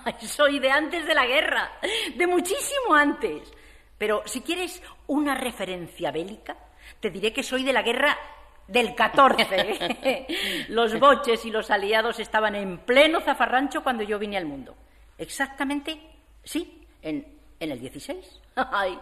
Soy 0.20 0.58
de 0.58 0.70
antes 0.70 1.06
de 1.06 1.14
la 1.14 1.26
guerra, 1.26 1.72
de 2.14 2.26
muchísimo 2.26 2.94
antes. 2.94 3.52
Pero 3.98 4.22
si 4.26 4.40
quieres 4.40 4.82
una 5.06 5.34
referencia 5.34 6.10
bélica, 6.10 6.56
te 6.98 7.10
diré 7.10 7.32
que 7.32 7.44
soy 7.44 7.62
de 7.62 7.72
la 7.72 7.82
guerra 7.82 8.18
del 8.66 8.94
14. 8.96 10.26
los 10.68 10.98
boches 10.98 11.44
y 11.44 11.50
los 11.50 11.70
aliados 11.70 12.18
estaban 12.18 12.56
en 12.56 12.78
pleno 12.78 13.20
zafarrancho 13.20 13.82
cuando 13.82 14.02
yo 14.02 14.18
vine 14.18 14.36
al 14.36 14.46
mundo. 14.46 14.74
Exactamente, 15.18 16.00
sí, 16.42 16.84
en, 17.00 17.24
en 17.60 17.70
el 17.70 17.78
16. 17.78 18.40
Ay, 18.56 18.98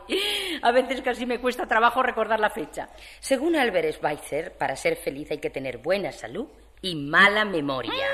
a 0.61 0.71
veces 0.71 1.01
casi 1.01 1.25
me 1.25 1.41
cuesta 1.41 1.67
trabajo 1.67 2.03
recordar 2.03 2.39
la 2.39 2.51
fecha. 2.51 2.91
Según 3.21 3.57
Albert 3.57 3.95
Schweitzer, 3.95 4.57
para 4.59 4.77
ser 4.77 4.97
feliz 4.97 5.31
hay 5.31 5.39
que 5.39 5.51
tener 5.51 5.79
buena 5.79 6.13
salud 6.13 6.47
y 6.83 6.95
mala 6.95 7.45
memoria. 7.45 8.09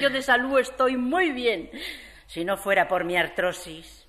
yo 0.00 0.10
de 0.10 0.22
salud 0.22 0.58
estoy 0.58 0.96
muy 0.96 1.30
bien, 1.30 1.70
si 2.26 2.44
no 2.44 2.56
fuera 2.56 2.88
por 2.88 3.04
mi 3.04 3.16
artrosis. 3.16 4.06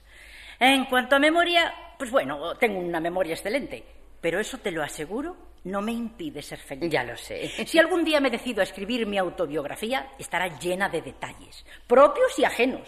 En 0.60 0.86
cuanto 0.86 1.16
a 1.16 1.20
memoria, 1.20 1.74
pues 1.98 2.12
bueno, 2.12 2.56
tengo 2.56 2.80
una 2.80 3.00
memoria 3.00 3.34
excelente, 3.34 3.84
pero 4.22 4.40
eso 4.40 4.58
te 4.60 4.72
lo 4.72 4.84
aseguro 4.84 5.46
no 5.66 5.82
me 5.82 5.92
impide 5.92 6.42
ser 6.42 6.60
feliz. 6.60 6.92
Ya 6.92 7.04
lo 7.04 7.18
sé. 7.18 7.50
Si 7.66 7.80
algún 7.80 8.04
día 8.04 8.22
me 8.22 8.30
decido 8.30 8.62
a 8.62 8.64
escribir 8.64 9.06
mi 9.08 9.18
autobiografía, 9.18 10.12
estará 10.18 10.60
llena 10.60 10.90
de 10.90 11.02
detalles, 11.02 11.66
propios 11.88 12.38
y 12.40 12.46
ajenos. 12.46 12.88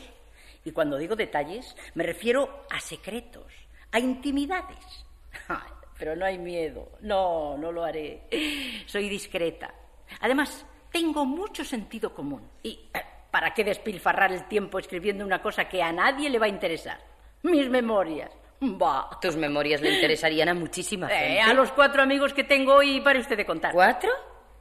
Y 0.64 0.72
cuando 0.72 0.98
digo 0.98 1.16
detalles, 1.16 1.76
me 1.96 2.04
refiero 2.04 2.66
a 2.70 2.80
secretos, 2.80 3.52
a 3.92 4.00
intimidades. 4.00 5.06
pero 5.98 6.16
no 6.16 6.26
hay 6.26 6.38
miedo. 6.38 6.92
No, 7.02 7.58
no 7.58 7.72
lo 7.72 7.84
haré. 7.84 8.24
Soy 8.86 9.10
discreta. 9.10 9.74
Además, 10.22 10.66
tengo 10.92 11.26
mucho 11.26 11.64
sentido 11.64 12.14
común. 12.14 12.50
¿Y 12.64 12.72
eh, 12.94 13.02
para 13.32 13.54
qué 13.54 13.64
despilfarrar 13.64 14.32
el 14.32 14.48
tiempo 14.48 14.80
escribiendo 14.80 15.26
una 15.26 15.42
cosa 15.42 15.68
que 15.68 15.82
a 15.84 15.92
nadie 15.92 16.30
le 16.30 16.40
va 16.40 16.46
a 16.46 16.50
interesar? 16.50 17.00
Mis 17.44 17.70
memorias. 17.70 18.32
Bah. 18.60 19.10
Tus 19.22 19.36
memorias 19.36 19.82
le 19.82 19.94
interesarían 19.94 20.50
a 20.50 20.54
muchísima 20.56 21.08
Eh, 21.12 21.36
gente. 21.36 21.42
a 21.42 21.54
los 21.54 21.72
cuatro 21.72 22.02
amigos 22.02 22.34
que 22.34 22.44
tengo 22.44 22.74
hoy, 22.76 23.02
para 23.02 23.20
usted 23.20 23.38
de 23.38 23.46
contar. 23.46 23.72
¿Cuatro? 23.74 24.10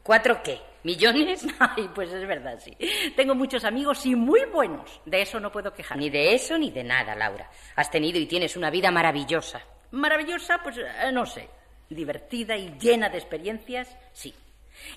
¿Cuatro 0.02 0.42
qué? 0.42 0.60
¿Millones? 0.84 1.46
Ay, 1.58 1.88
pues 1.94 2.12
es 2.12 2.28
verdad, 2.28 2.58
sí. 2.60 2.76
Tengo 3.16 3.34
muchos 3.34 3.64
amigos 3.64 4.04
y 4.06 4.14
muy 4.14 4.44
buenos. 4.52 5.00
De 5.06 5.22
eso 5.22 5.40
no 5.40 5.50
puedo 5.50 5.72
quejar. 5.72 5.96
Ni 5.96 6.10
de 6.10 6.34
eso 6.34 6.58
ni 6.58 6.70
de 6.70 6.84
nada, 6.84 7.14
Laura. 7.14 7.50
Has 7.74 7.90
tenido 7.90 8.18
y 8.18 8.26
tienes 8.26 8.56
una 8.56 8.70
vida 8.70 8.90
maravillosa. 8.90 9.60
Maravillosa, 9.92 10.60
pues 10.62 10.76
eh, 10.78 11.10
no 11.12 11.24
sé. 11.24 11.48
Divertida 11.88 12.56
y 12.56 12.76
llena 12.78 13.08
de 13.08 13.18
experiencias, 13.18 13.96
sí. 14.12 14.34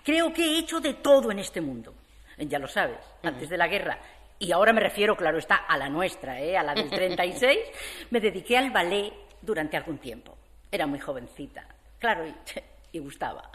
Creo 0.03 0.33
que 0.33 0.43
he 0.43 0.59
hecho 0.59 0.79
de 0.79 0.95
todo 0.95 1.31
en 1.31 1.39
este 1.39 1.61
mundo. 1.61 1.93
Ya 2.37 2.59
lo 2.59 2.67
sabes, 2.67 2.99
antes 3.23 3.49
de 3.49 3.57
la 3.57 3.67
guerra. 3.67 3.99
Y 4.39 4.51
ahora 4.53 4.71
me 4.71 4.79
refiero, 4.79 5.17
claro 5.17 5.37
está, 5.37 5.55
a 5.55 5.77
la 5.77 5.89
nuestra, 5.89 6.39
¿eh? 6.39 6.57
a 6.57 6.63
la 6.63 6.73
del 6.73 6.89
36. 6.89 7.57
me 8.09 8.19
dediqué 8.21 8.57
al 8.57 8.71
ballet 8.71 9.11
durante 9.41 9.75
algún 9.75 9.97
tiempo. 9.97 10.37
Era 10.71 10.87
muy 10.87 10.99
jovencita. 10.99 11.67
Claro, 11.99 12.25
y, 12.25 12.33
y 12.91 12.99
gustaba. 12.99 13.49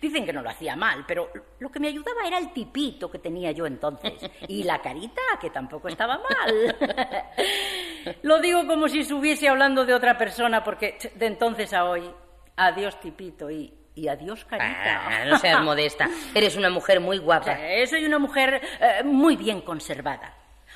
Dicen 0.00 0.26
que 0.26 0.32
no 0.32 0.42
lo 0.42 0.50
hacía 0.50 0.74
mal, 0.74 1.04
pero 1.06 1.30
lo 1.60 1.70
que 1.70 1.78
me 1.78 1.88
ayudaba 1.88 2.26
era 2.26 2.38
el 2.38 2.52
tipito 2.52 3.10
que 3.10 3.18
tenía 3.18 3.52
yo 3.52 3.66
entonces. 3.66 4.14
Y 4.48 4.64
la 4.64 4.82
carita, 4.82 5.22
que 5.40 5.50
tampoco 5.50 5.88
estaba 5.88 6.18
mal. 6.18 6.76
lo 8.22 8.40
digo 8.40 8.66
como 8.66 8.88
si 8.88 9.00
estuviese 9.00 9.48
hablando 9.48 9.84
de 9.84 9.94
otra 9.94 10.18
persona, 10.18 10.64
porque 10.64 10.98
de 11.14 11.26
entonces 11.26 11.72
a 11.72 11.84
hoy, 11.84 12.10
adiós 12.56 12.98
tipito 13.00 13.50
y, 13.50 13.72
y 13.98 14.08
adiós 14.08 14.44
carita. 14.44 15.02
Ah, 15.06 15.24
no 15.26 15.38
seas 15.38 15.62
modesta. 15.62 16.08
Eres 16.34 16.56
una 16.56 16.70
mujer 16.70 17.00
muy 17.00 17.18
guapa. 17.18 17.56
Sí, 17.56 17.86
soy 17.88 18.04
una 18.04 18.18
mujer 18.18 18.60
eh, 18.80 19.02
muy 19.04 19.36
bien 19.36 19.60
conservada. 19.62 20.34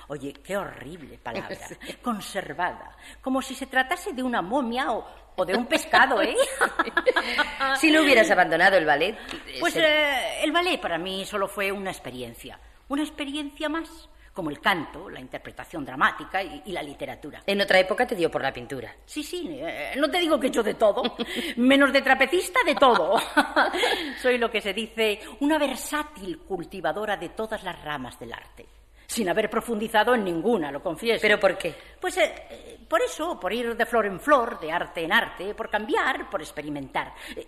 Oye, 0.09 0.33
qué 0.45 0.57
horrible 0.57 1.17
palabra. 1.19 1.57
Conservada. 2.03 2.97
Como 3.23 3.41
si 3.41 3.55
se 3.55 3.67
tratase 3.67 4.13
de 4.13 4.23
una 4.23 4.43
momia 4.43 4.91
o, 4.93 5.07
o 5.37 5.45
de 5.45 5.55
un 5.55 5.67
pescado, 5.67 6.21
¿eh? 6.21 6.35
Si 7.77 7.91
no 7.91 8.03
hubieras 8.03 8.31
abandonado 8.31 8.77
el 8.77 8.85
ballet. 8.85 9.17
Pues 9.61 9.75
se- 9.75 9.81
eh, 9.85 10.43
el 10.45 10.53
ballet 10.53 10.81
para 10.81 10.99
mí 10.99 11.25
solo 11.25 11.49
fue 11.49 11.71
una 11.73 11.91
experiencia. 11.91 12.59
Una 12.89 13.03
experiencia 13.03 13.69
más. 13.69 14.09
Como 14.33 14.49
el 14.49 14.61
canto, 14.61 15.11
la 15.11 15.21
interpretación 15.21 15.85
dramática 15.85 16.43
y, 16.43 16.63
y 16.67 16.73
la 16.73 16.83
literatura. 16.83 17.43
En 17.47 17.61
otra 17.61 17.79
época 17.79 18.07
te 18.07 18.15
dio 18.15 18.31
por 18.31 18.43
la 18.43 18.53
pintura. 18.53 18.95
Sí, 19.05 19.23
sí, 19.23 19.47
eh, 19.51 19.93
no 19.97 20.11
te 20.11 20.19
digo 20.19 20.41
que 20.41 20.51
yo 20.51 20.63
de 20.63 20.75
todo, 20.75 21.03
menos 21.57 21.93
de 21.93 22.01
trapecista 22.01 22.61
de 22.65 22.75
todo. 22.75 23.21
Soy 24.23 24.39
lo 24.39 24.51
que 24.51 24.61
se 24.61 24.73
dice 24.73 25.21
una 25.41 25.59
versátil 25.59 26.39
cultivadora 26.39 27.17
de 27.17 27.31
todas 27.31 27.63
las 27.63 27.83
ramas 27.83 28.19
del 28.19 28.33
arte, 28.33 28.67
sin 29.07 29.29
haber 29.29 29.51
profundizado 29.51 30.15
en 30.15 30.25
ninguna, 30.25 30.71
lo 30.71 30.83
confieso. 30.83 31.21
¿Pero 31.21 31.39
por 31.39 31.59
qué? 31.59 31.75
Pues 32.01 32.17
eh, 32.19 32.79
por 32.89 33.03
eso, 33.03 33.39
por 33.39 33.53
ir 33.53 33.77
de 33.77 33.87
flor 33.87 34.07
en 34.07 34.21
flor, 34.21 34.59
de 34.61 34.73
arte 34.73 35.05
en 35.05 35.13
arte, 35.13 35.55
por 35.55 35.69
cambiar, 35.69 36.31
por 36.31 36.41
experimentar. 36.41 37.13
Eh, 37.37 37.47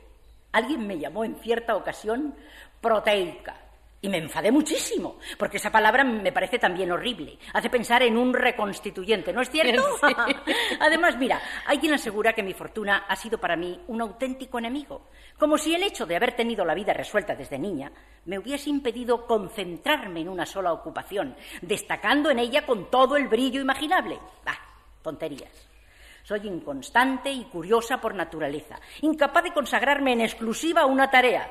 alguien 0.52 0.86
me 0.86 0.98
llamó 0.98 1.24
en 1.24 1.36
cierta 1.36 1.76
ocasión 1.76 2.34
proteica. 2.80 3.63
Y 4.04 4.08
me 4.10 4.18
enfadé 4.18 4.52
muchísimo, 4.52 5.16
porque 5.38 5.56
esa 5.56 5.72
palabra 5.72 6.04
me 6.04 6.30
parece 6.30 6.58
también 6.58 6.92
horrible. 6.92 7.38
Hace 7.54 7.70
pensar 7.70 8.02
en 8.02 8.18
un 8.18 8.34
reconstituyente, 8.34 9.32
¿no 9.32 9.40
es 9.40 9.48
cierto? 9.48 9.82
Además, 10.80 11.16
mira, 11.16 11.40
hay 11.64 11.78
quien 11.78 11.94
asegura 11.94 12.34
que 12.34 12.42
mi 12.42 12.52
fortuna 12.52 13.06
ha 13.08 13.16
sido 13.16 13.38
para 13.38 13.56
mí 13.56 13.80
un 13.88 14.02
auténtico 14.02 14.58
enemigo. 14.58 15.08
Como 15.38 15.56
si 15.56 15.74
el 15.74 15.84
hecho 15.84 16.04
de 16.04 16.16
haber 16.16 16.36
tenido 16.36 16.66
la 16.66 16.74
vida 16.74 16.92
resuelta 16.92 17.34
desde 17.34 17.58
niña 17.58 17.90
me 18.26 18.38
hubiese 18.38 18.68
impedido 18.68 19.26
concentrarme 19.26 20.20
en 20.20 20.28
una 20.28 20.44
sola 20.44 20.74
ocupación, 20.74 21.34
destacando 21.62 22.30
en 22.30 22.40
ella 22.40 22.66
con 22.66 22.90
todo 22.90 23.16
el 23.16 23.28
brillo 23.28 23.62
imaginable. 23.62 24.18
Bah, 24.44 24.60
tonterías. 25.00 25.70
Soy 26.24 26.46
inconstante 26.46 27.32
y 27.32 27.44
curiosa 27.44 28.02
por 28.02 28.14
naturaleza, 28.14 28.78
incapaz 29.00 29.44
de 29.44 29.54
consagrarme 29.54 30.12
en 30.12 30.20
exclusiva 30.20 30.82
a 30.82 30.86
una 30.86 31.10
tarea. 31.10 31.50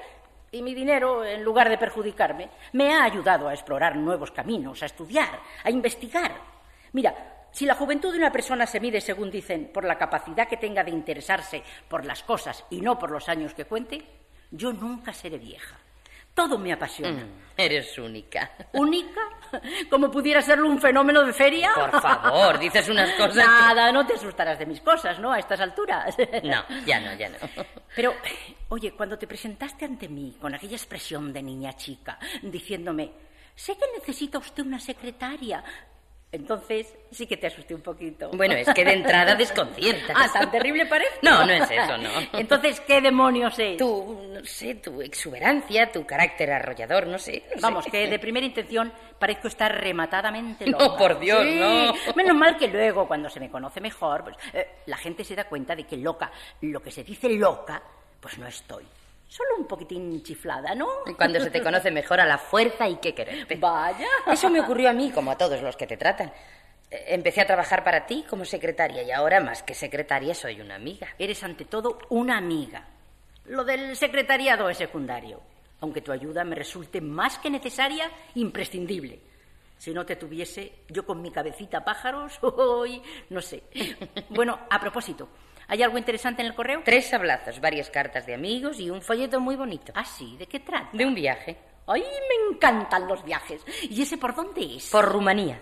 Y 0.54 0.62
mi 0.62 0.76
dinero, 0.76 1.26
en 1.26 1.44
lugar 1.44 1.68
de 1.68 1.80
perjudicarme, 1.80 2.48
me 2.74 2.94
ha 2.94 3.06
ayudado 3.06 3.48
a 3.48 3.56
explorar 3.56 3.96
nuevos 3.96 4.30
caminos, 4.30 4.84
a 4.84 4.86
estudiar, 4.86 5.40
a 5.64 5.72
investigar. 5.72 6.32
Mira, 6.92 7.48
si 7.52 7.66
la 7.66 7.74
juventud 7.74 8.12
de 8.12 8.20
una 8.20 8.32
persona 8.32 8.68
se 8.68 8.80
mide, 8.80 9.02
según 9.02 9.32
dicen, 9.32 9.72
por 9.74 9.84
la 9.84 9.98
capacidad 9.98 10.48
que 10.48 10.58
tenga 10.58 10.84
de 10.84 10.92
interesarse 10.92 11.64
por 11.88 12.06
las 12.06 12.22
cosas 12.22 12.66
y 12.70 12.82
no 12.82 13.00
por 13.00 13.10
los 13.10 13.30
años 13.30 13.56
que 13.56 13.66
cuente, 13.66 14.06
yo 14.52 14.72
nunca 14.72 15.12
seré 15.12 15.40
vieja. 15.40 15.76
Todo 16.34 16.58
me 16.58 16.74
apasiona. 16.74 17.24
Mm, 17.26 17.42
eres 17.58 17.98
única. 17.98 18.52
¿Única? 18.74 19.22
¿Como 19.90 20.10
pudiera 20.10 20.42
serlo 20.42 20.68
un 20.68 20.80
fenómeno 20.82 21.24
de 21.24 21.32
feria? 21.32 21.72
Por 21.76 22.02
favor, 22.02 22.58
dices 22.58 22.90
unas 22.90 23.12
cosas. 23.18 23.36
Nada, 23.36 23.92
no 23.92 24.06
te 24.06 24.16
asustarás 24.16 24.58
de 24.58 24.66
mis 24.66 24.82
cosas, 24.82 25.20
¿no? 25.20 25.32
A 25.32 25.40
estas 25.40 25.60
alturas. 25.60 26.16
No, 26.44 26.64
ya 26.86 27.00
no, 27.00 27.14
ya 27.14 27.30
no. 27.30 27.38
Pero, 27.96 28.16
oye, 28.70 28.94
cuando 28.94 29.18
te 29.18 29.28
presentaste 29.28 29.86
ante 29.86 30.10
mí 30.10 30.36
con 30.42 30.54
aquella 30.56 30.76
expresión 30.76 31.32
de 31.32 31.44
niña 31.44 31.74
chica, 31.74 32.18
diciéndome, 32.42 33.12
sé 33.56 33.76
que 33.78 33.86
necesita 34.00 34.40
usted 34.40 34.64
una 34.64 34.80
secretaria, 34.80 35.64
entonces 36.34 36.92
sí 37.12 37.28
que 37.28 37.38
te 37.38 37.48
asusté 37.48 37.76
un 37.76 37.82
poquito. 37.82 38.32
Bueno, 38.34 38.56
es 38.56 38.68
que 38.74 38.84
de 38.84 38.94
entrada 38.94 39.36
desconciertas. 39.36 40.16
¿Ah, 40.20 40.28
tan 40.34 40.50
terrible 40.50 40.88
parece? 40.88 41.12
No, 41.22 41.46
no 41.46 41.52
es 41.52 41.70
eso, 41.70 41.98
no. 42.00 42.10
Entonces, 42.40 42.80
¿qué 42.82 43.02
demonios 43.02 43.58
es? 43.60 43.78
Tu, 43.78 44.30
no 44.34 44.44
sé, 44.44 44.76
tu 44.76 45.00
exuberancia, 45.02 45.92
tu 45.92 46.06
carácter 46.06 46.52
arrollador, 46.52 47.06
no 47.06 47.20
sé. 47.20 47.44
no 47.50 47.56
sé. 47.56 47.62
Vamos, 47.62 47.86
que 47.86 48.08
de 48.08 48.18
primera 48.18 48.46
intención 48.46 48.92
parezco 49.20 49.48
estar 49.48 49.80
rematadamente 49.80 50.66
loca. 50.66 50.84
No, 50.84 50.98
por 50.98 51.20
Dios, 51.20 51.44
Sí, 51.44 51.60
no. 51.60 51.94
Menos 52.16 52.36
mal 52.36 52.58
que 52.58 52.68
luego, 52.68 53.08
cuando 53.08 53.30
se 53.30 53.40
me 53.40 53.52
conoce 53.52 53.80
mejor, 53.80 54.24
pues 54.24 54.36
eh, 54.54 54.80
la 54.88 54.98
gente 54.98 55.24
se 55.24 55.36
da 55.36 55.44
cuenta 55.46 55.76
de 55.76 55.84
que 55.86 55.98
loca, 55.98 56.32
lo 56.62 56.82
que 56.82 56.90
se 56.90 57.04
dice 57.04 57.30
loca, 57.30 57.82
pues 58.20 58.40
no 58.40 58.48
estoy. 58.48 58.86
Solo 59.28 59.56
un 59.58 59.66
poquitín 59.66 60.22
chiflada, 60.22 60.76
¿no? 60.76 60.88
Cuando 61.18 61.40
se 61.40 61.50
te 61.50 61.64
conoce 61.64 61.90
mejor 61.90 62.20
a 62.20 62.26
la 62.26 62.38
fuerza 62.38 62.84
hay 62.84 62.98
que 62.98 63.16
quererte. 63.16 63.56
Vaya. 63.56 64.08
Eso 64.28 64.50
me 64.50 64.62
ocurrió 64.62 64.90
a 64.90 64.94
mí, 64.94 65.12
como 65.12 65.32
a 65.32 65.38
todos 65.38 65.62
los 65.62 65.76
que 65.76 65.88
te 65.88 65.98
tratan. 65.98 66.32
Eh, 66.92 67.06
Empecé 67.08 67.42
a 67.42 67.48
trabajar 67.48 67.84
para 67.84 68.06
ti 68.06 68.26
como 68.30 68.46
secretaria 68.46 69.02
y 69.02 69.12
ahora, 69.12 69.40
más 69.40 69.64
que 69.64 69.74
secretaria, 69.74 70.36
soy 70.36 70.62
una 70.62 70.76
amiga. 70.76 71.08
Eres 71.18 71.44
ante 71.44 71.66
todo 71.66 71.98
una 72.10 72.38
amiga. 72.38 72.86
Lo 73.46 73.64
del 73.64 73.96
secretariado 73.98 74.70
es 74.70 74.78
secundario, 74.78 75.42
aunque 75.82 76.02
tu 76.02 76.12
ayuda 76.12 76.44
me 76.44 76.56
resulte 76.56 77.02
más 77.02 77.40
que 77.40 77.50
necesaria, 77.50 78.10
imprescindible. 78.36 79.20
Si 79.78 79.94
no 79.94 80.06
te 80.06 80.16
tuviese, 80.16 80.72
yo 80.88 81.06
con 81.06 81.22
mi 81.22 81.30
cabecita 81.32 81.84
pájaros, 81.84 82.38
hoy, 82.42 83.02
no 83.32 83.42
sé. 83.42 83.64
Bueno, 84.30 84.60
a 84.70 84.80
propósito, 84.80 85.28
¿hay 85.68 85.84
algo 85.84 85.98
interesante 85.98 86.42
en 86.42 86.48
el 86.48 86.56
correo? 86.56 86.82
Tres 86.84 87.14
hablazos, 87.14 87.60
varias 87.60 87.90
cartas 87.90 88.26
de 88.26 88.34
amigos 88.34 88.80
y 88.80 88.90
un 88.90 89.02
folleto 89.02 89.40
muy 89.40 89.56
bonito. 89.56 89.94
Ah, 89.96 90.06
sí, 90.06 90.38
¿de 90.38 90.48
qué 90.48 90.60
trata? 90.60 90.90
De 90.94 91.06
un 91.06 91.16
viaje. 91.16 91.58
¡Ay, 91.88 92.02
me 92.02 92.56
encantan 92.56 93.08
los 93.08 93.24
viajes! 93.26 93.62
¿Y 93.90 94.02
ese 94.02 94.18
por 94.18 94.34
dónde 94.36 94.78
es? 94.78 94.90
Por 94.90 95.06
Rumanía. 95.06 95.62